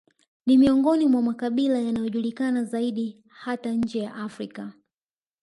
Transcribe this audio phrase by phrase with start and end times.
[0.45, 4.73] Ni miongoni mwa makabila yanayojulikana zaidi hata nje ya Afrika